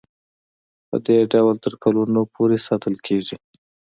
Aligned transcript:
پدې 0.87 1.17
ډول 1.33 1.55
تر 1.65 1.73
کلونو 1.83 2.19
پورې 2.33 2.57
ساتل 2.67 2.95
کیږي. 3.05 3.37